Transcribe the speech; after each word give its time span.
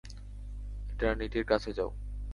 এটারনিটির 0.89 1.45
কাছে 1.45 1.69
যাও। 1.73 1.89